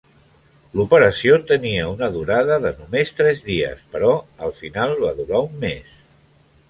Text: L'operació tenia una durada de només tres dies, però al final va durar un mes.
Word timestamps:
L'operació 0.79 1.35
tenia 1.51 1.83
una 1.91 2.09
durada 2.15 2.57
de 2.65 2.71
només 2.79 3.13
tres 3.21 3.45
dies, 3.51 3.85
però 3.93 4.13
al 4.49 4.55
final 4.63 4.95
va 5.05 5.13
durar 5.21 5.45
un 5.51 5.55
mes. 5.67 6.01